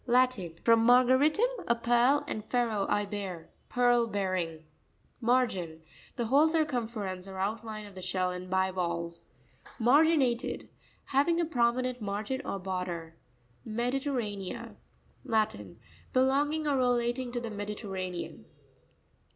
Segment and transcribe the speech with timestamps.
[0.17, 0.55] —Latin.
[0.63, 3.51] From mar garitum, a pearl, and fero, I bear.
[3.69, 4.63] Pearl bearing.
[5.21, 9.27] Ma'rain.—The whole circumference or outline of the shell in bivalves.
[9.79, 13.15] Ma'rainatep.—Having a prominent margin or border.
[13.63, 15.79] Mepirerra'nea.—Latin.
[16.13, 18.45] Belonging or relating to the Mediterranean.